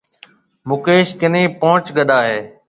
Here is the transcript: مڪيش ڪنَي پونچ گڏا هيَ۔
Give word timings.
مڪيش 0.69 1.07
ڪنَي 1.21 1.43
پونچ 1.59 1.85
گڏا 1.97 2.19
هيَ۔ 2.29 2.39